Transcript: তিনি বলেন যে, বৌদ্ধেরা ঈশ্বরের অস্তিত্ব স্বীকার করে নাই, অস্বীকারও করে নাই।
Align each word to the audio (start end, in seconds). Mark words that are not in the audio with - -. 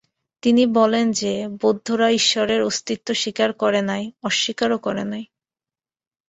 তিনি 0.43 0.63
বলেন 0.73 1.05
যে, 1.11 1.33
বৌদ্ধেরা 1.61 2.07
ঈশ্বরের 2.11 2.61
অস্তিত্ব 2.63 3.07
স্বীকার 3.13 3.49
করে 3.53 3.81
নাই, 3.81 4.03
অস্বীকারও 4.23 4.77
করে 4.77 5.03
নাই। 5.03 5.23